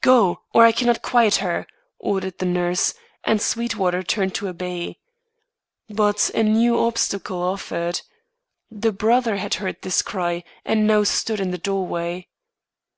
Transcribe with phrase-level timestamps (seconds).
[0.00, 1.66] "Go, or I cannot quiet her!"
[1.98, 2.94] ordered the nurse,
[3.24, 5.00] and Sweetwater turned to obey.
[5.90, 8.00] But a new obstacle offered.
[8.70, 12.26] The brother had heard this cry, and now stood in the doorway.